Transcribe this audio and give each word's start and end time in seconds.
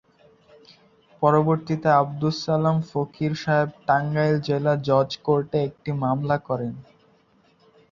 পরবর্তীতে 1.21 1.89
আব্দুস 2.01 2.35
সালাম 2.45 2.77
ফকির 2.89 3.33
সাহেব 3.43 3.69
টাঙ্গাইল 3.87 4.35
জেলা 4.47 4.73
জজ 4.87 5.09
কোর্টে 5.25 5.57
একটি 5.67 5.89
মামলা 6.03 6.37
করেন। 6.47 6.73